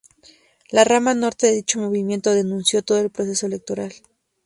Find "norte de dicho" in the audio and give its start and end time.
1.13-1.77